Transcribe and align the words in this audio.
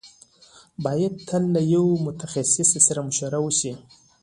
بايد 0.83 1.13
تل 1.27 1.43
له 1.53 1.61
يوه 1.73 2.01
متخصص 2.05 2.71
سره 2.87 2.99
مشوره 3.07 3.37
وشي. 3.45 3.71